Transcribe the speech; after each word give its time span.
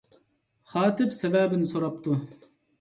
خاتىپ 0.71 1.15
سەۋەبىنى 1.19 1.71
سوراپتۇ. 1.75 2.19